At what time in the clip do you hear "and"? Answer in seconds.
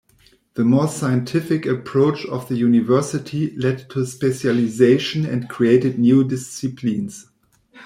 5.27-5.47